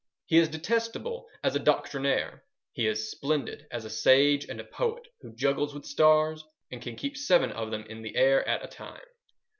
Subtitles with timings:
[0.25, 5.05] He is detestable as a doctrinaire: he is splendid as a sage and a poet
[5.21, 8.67] who juggles with stars and can keep seven of them in the air at a
[8.67, 9.05] time.